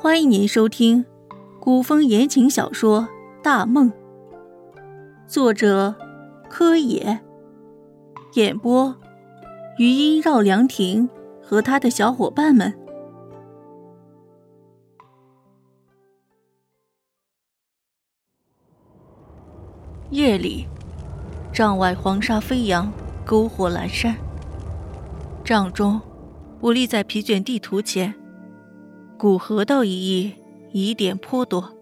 [0.00, 1.04] 欢迎您收听
[1.58, 3.02] 古风言情小说
[3.42, 3.90] 《大梦》，
[5.26, 5.92] 作者
[6.48, 7.18] 柯野，
[8.34, 8.94] 演播
[9.76, 11.10] 余音绕梁亭
[11.42, 12.72] 和他的小伙伴们。
[20.10, 20.68] 夜里，
[21.52, 22.92] 帐外黄沙飞扬，
[23.26, 24.14] 篝火阑珊。
[25.44, 26.00] 帐中，
[26.60, 28.14] 我立在疲倦地图前。
[29.18, 30.32] 古河道一役
[30.70, 31.76] 疑点颇多，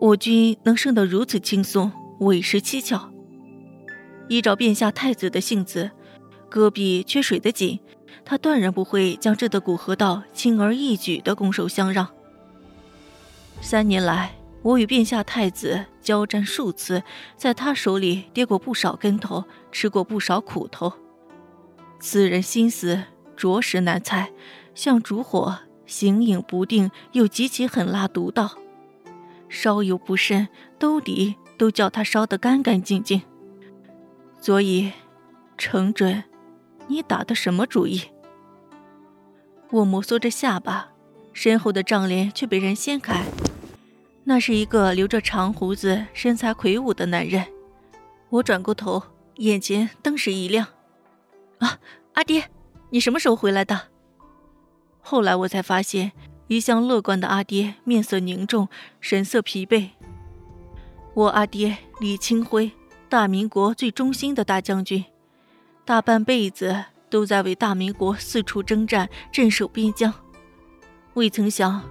[0.00, 3.12] 我军能胜得如此轻松，委实蹊跷。
[4.28, 5.92] 依照殿下太子的性子，
[6.48, 7.78] 戈壁缺水的紧，
[8.24, 12.08] 他断然不会将这的古河道轻而易举的拱手相让。
[13.60, 17.04] 三年来，我与殿下太子交战数次，
[17.36, 20.92] 在他手里跌过不少跟头，吃过不少苦头。
[22.00, 23.00] 此人心思
[23.36, 24.32] 着实难猜，
[24.74, 25.56] 像烛火。
[25.92, 28.52] 形影不定，又极其狠辣毒道，
[29.50, 33.20] 稍有不慎，兜底都叫他烧得干干净净。
[34.40, 34.90] 所以，
[35.58, 36.24] 程准，
[36.86, 38.00] 你打的什么主意？
[39.70, 40.88] 我摩挲着下巴，
[41.34, 43.22] 身后的帐帘却被人掀开，
[44.24, 47.44] 那是一个留着长胡子、身材魁梧的男人。
[48.30, 49.02] 我转过头，
[49.36, 50.66] 眼前登时一亮
[51.60, 51.78] ：“啊，
[52.14, 52.44] 阿爹，
[52.88, 53.88] 你什么时候回来的？”
[55.02, 56.12] 后来我才发现，
[56.46, 58.68] 一向乐观的阿爹面色凝重，
[59.00, 59.90] 神色疲惫。
[61.14, 62.70] 我阿爹李清辉，
[63.08, 65.04] 大明国最忠心的大将军，
[65.84, 70.14] 大半辈子都在为大明国四处征战，镇守边疆。
[71.14, 71.82] 未曾想，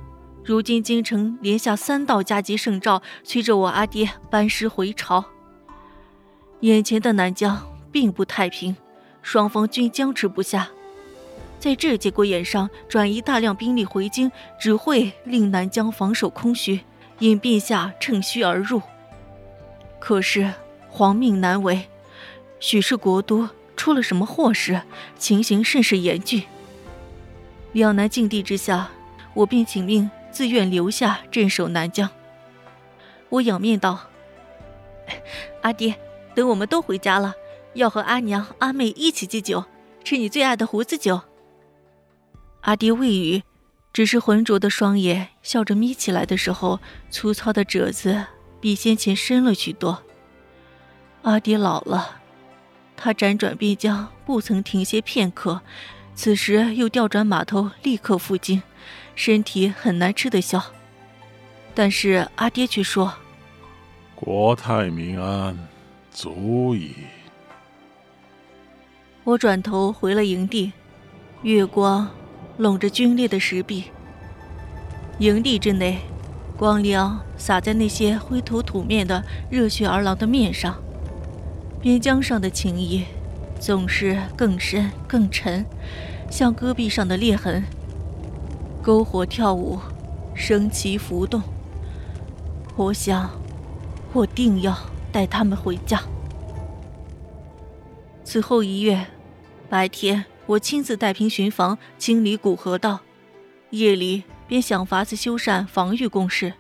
[0.44, 5.24] 如今京城连下三道加急圣诏，催着我阿爹班师回朝。
[6.62, 8.76] 眼前的南疆并不太平，
[9.22, 10.70] 双方均僵持不下。
[11.62, 16.80] 在这节骨眼上转移大量兵力回京，只会令南疆防守空虚，
[17.20, 18.82] 引陛下趁虚而入。
[20.00, 20.52] 可是
[20.90, 21.88] 皇命难违，
[22.60, 24.82] 许是国都出了什么祸事，
[25.20, 26.42] 情形甚是严峻。
[27.74, 28.90] 两难境地之下，
[29.36, 32.10] 我便请命自愿留下镇守南疆。
[33.30, 34.00] 我仰面道
[35.62, 35.94] ：“阿爹，
[36.34, 37.36] 等我们都回家了，
[37.76, 39.64] 要和阿娘、阿妹一起祭酒，
[40.04, 41.22] 吃你最爱的胡子酒。”
[42.62, 43.44] 阿爹未语，
[43.92, 46.80] 只是浑浊的双眼笑着眯起来的时候，
[47.10, 48.26] 粗糙的褶子
[48.60, 50.04] 比先前深了许多。
[51.24, 52.22] 阿爹老了，
[52.96, 55.62] 他辗转边疆，不曾停歇片刻，
[56.14, 58.62] 此时又调转马头，立刻赴京，
[59.16, 60.64] 身体很难吃得消。
[61.74, 63.14] 但是阿爹却说
[64.14, 65.58] ：“国泰民安，
[66.12, 66.94] 足矣。”
[69.24, 70.72] 我转头回了营地，
[71.42, 72.08] 月光。
[72.58, 73.86] 拢着皲裂的石壁，
[75.20, 76.00] 营地之内，
[76.58, 80.76] 光亮洒在那些灰头土面的热血儿郎的面上。
[81.82, 83.06] 边疆上的情谊，
[83.60, 85.66] 总是更深更沉，
[86.30, 87.64] 像戈壁上的裂痕。
[88.84, 89.80] 篝火跳舞，
[90.36, 91.42] 升旗浮动。
[92.76, 93.30] 我想，
[94.14, 94.78] 我定要
[95.12, 96.00] 带他们回家。
[98.24, 99.08] 此后一月，
[99.70, 100.26] 白天。
[100.52, 103.00] 我亲自带兵巡防，清理古河道；
[103.70, 106.56] 夜里便想法子修缮防御工事。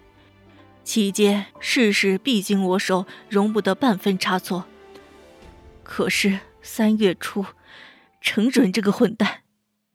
[0.85, 4.63] 期间事事必经我手，容不得半分差错。
[5.83, 7.45] 可是三月初，
[8.21, 9.41] 程准这个混蛋，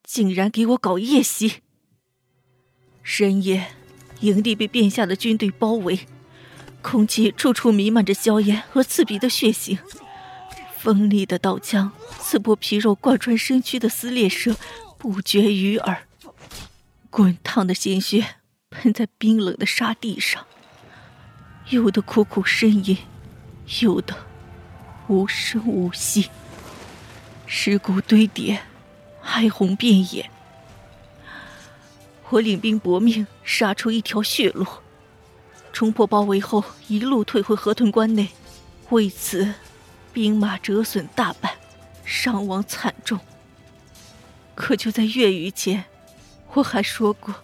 [0.02, 1.62] 竟然给我搞夜袭。
[3.02, 3.68] 深夜，
[4.20, 6.00] 营地被殿下的军队包围，
[6.82, 9.78] 空气处处弥漫着硝烟和刺鼻的血腥。
[10.86, 14.56] 锋利的刀枪刺破皮肉，贯穿身躯的撕裂声
[14.96, 16.06] 不绝于耳。
[17.10, 18.36] 滚烫的鲜血
[18.70, 20.46] 喷在冰冷的沙地上，
[21.70, 22.96] 有的苦苦呻吟，
[23.80, 24.14] 有的
[25.08, 26.30] 无声无息。
[27.46, 28.62] 尸骨堆叠，
[29.22, 30.30] 哀鸿遍野。
[32.28, 34.64] 我领兵搏命杀出一条血路，
[35.72, 38.28] 冲破包围后，一路退回河豚关内。
[38.90, 39.52] 为此。
[40.16, 41.52] 兵马折损大半，
[42.02, 43.20] 伤亡惨重。
[44.54, 45.84] 可就在月余前，
[46.54, 47.34] 我还说过，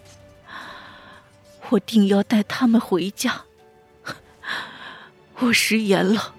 [1.69, 3.43] 我定要带他们回家。
[5.37, 6.33] 我食言了。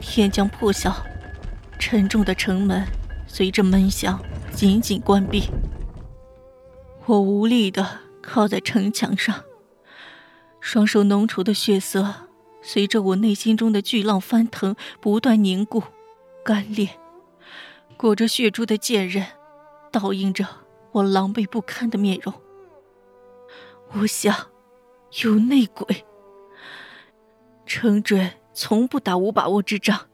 [0.00, 1.04] 天将破晓，
[1.80, 2.86] 沉重的城门
[3.26, 4.22] 随着闷响
[4.54, 5.50] 紧紧关闭。
[7.04, 8.07] 我无力的。
[8.28, 9.42] 靠在城墙上，
[10.60, 12.28] 双手浓稠的血色
[12.60, 15.82] 随着我内心中的巨浪翻腾，不断凝固，
[16.44, 16.90] 干裂，
[17.96, 19.26] 裹着血珠的剑刃，
[19.90, 20.46] 倒映着
[20.92, 22.34] 我狼狈不堪的面容。
[23.94, 24.50] 我想，
[25.22, 26.04] 有内鬼。
[27.64, 30.08] 程准从不打无把握之仗，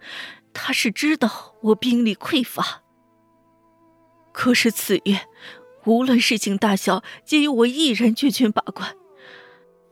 [0.53, 2.83] 他是知道我兵力匮乏。
[4.33, 5.23] 可是此月，
[5.85, 8.97] 无论事情大小，皆由我一人全权把关。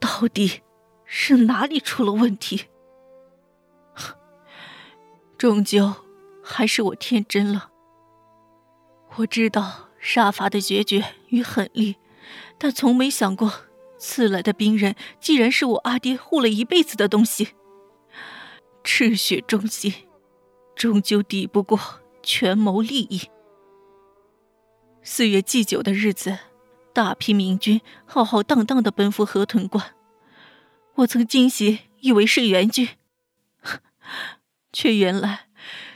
[0.00, 0.62] 到底
[1.04, 2.64] 是哪里出了问题？
[5.36, 5.94] 终究
[6.42, 7.70] 还是我天真了。
[9.16, 11.96] 我知道杀伐的决绝与狠厉，
[12.58, 13.52] 但从没想过
[13.98, 17.48] 刺来的兵刃，既然是我阿爹护了一辈子的东西。
[18.82, 19.92] 赤血忠心，
[20.74, 21.78] 终究抵不过
[22.22, 23.28] 权谋利益。
[25.04, 26.38] 四月祭酒的日子，
[26.92, 29.94] 大批明军浩浩荡荡的奔赴河豚关，
[30.94, 32.88] 我曾惊喜以为是援军。
[34.72, 35.46] 却原来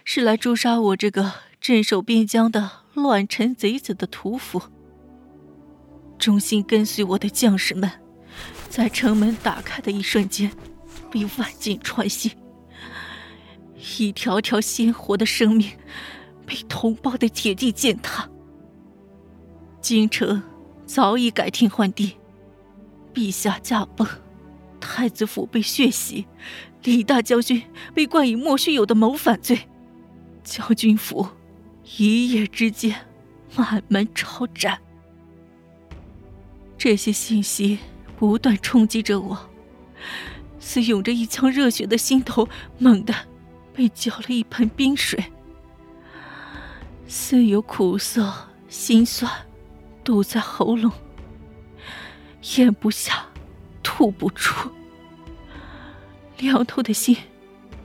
[0.05, 4.61] 是来诛杀我这个镇守边疆的乱臣贼子的屠夫。
[6.19, 7.89] 忠心跟随我的将士们，
[8.69, 10.51] 在城门打开的一瞬间，
[11.13, 12.33] 被万箭穿心。
[13.99, 15.79] 一条条鲜活的生命，
[16.45, 18.29] 被同胞的铁蹄践踏。
[19.89, 20.43] 京城
[20.85, 22.17] 早已改天换地，
[23.15, 24.05] 陛下驾崩，
[24.81, 26.27] 太子府被血洗。
[26.83, 27.63] 李大将军
[27.95, 29.69] 被冠以莫须有的谋反罪，
[30.43, 31.29] 将军府
[31.99, 33.07] 一夜之间
[33.55, 34.77] 满门抄斩。
[36.77, 37.79] 这些信息
[38.19, 39.39] 不断冲击着我，
[40.59, 42.49] 似涌着一腔热血的心头
[42.79, 43.15] 猛地
[43.73, 45.27] 被浇了一盆冰水，
[47.07, 48.35] 似有苦涩、
[48.69, 49.31] 心酸
[50.07, 50.93] 堵在喉咙，
[52.55, 53.27] 咽不下，
[53.83, 54.71] 吐不出。
[56.39, 57.17] 凉透的心，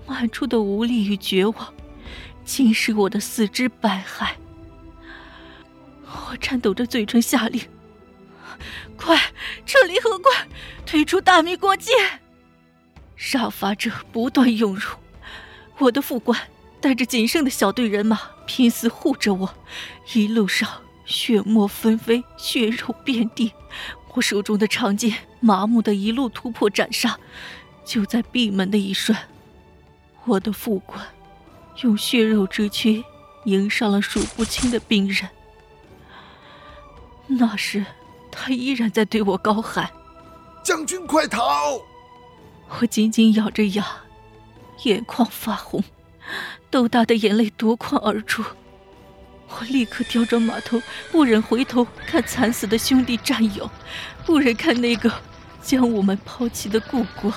[0.06, 1.73] 满出的无力与绝望，
[2.45, 4.33] 侵蚀我的四肢百骸。
[6.06, 7.59] 我颤抖着嘴唇下令
[8.95, 9.17] ：“快
[9.65, 10.47] 撤离河关，
[10.85, 11.91] 退出大明国界！”
[13.17, 14.91] 杀伐者不断涌入，
[15.79, 16.39] 我的副官
[16.79, 19.56] 带着仅剩的小队人马拼死护着我。
[20.13, 20.69] 一路上
[21.11, 23.51] 血沫纷飞，血肉遍地，
[24.13, 27.19] 我手中的长剑麻木的一路突破斩杀。
[27.83, 29.17] 就在闭门的一瞬，
[30.25, 31.03] 我的副官
[31.81, 33.03] 用血肉之躯
[33.45, 35.27] 迎上了数不清的兵刃。
[37.27, 37.85] 那时，
[38.31, 39.89] 他依然在对我高喊
[40.63, 41.81] ：“将军，快逃！”
[42.79, 43.85] 我紧紧咬着牙，
[44.83, 45.83] 眼眶发红，
[46.69, 48.43] 豆大的眼泪夺眶而出。
[49.59, 50.81] 我立刻调转马头，
[51.12, 53.69] 不忍回头看惨死的兄弟战友，
[54.25, 55.12] 不忍看那个
[55.62, 57.33] 将我们抛弃的故国。